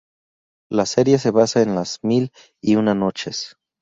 [0.71, 3.55] La serie se basa en "Las mil y una noches".